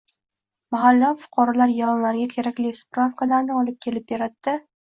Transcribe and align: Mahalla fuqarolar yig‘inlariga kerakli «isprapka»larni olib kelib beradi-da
Mahalla 0.75 1.11
fuqarolar 1.25 1.75
yig‘inlariga 1.75 2.31
kerakli 2.33 2.75
«isprapka»larni 2.79 3.57
olib 3.61 3.81
kelib 3.89 4.13
beradi-da 4.15 4.61